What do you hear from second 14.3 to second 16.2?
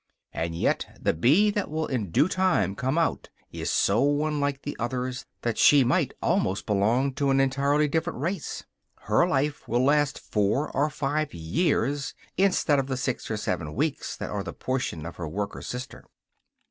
are the portion of her worker sister.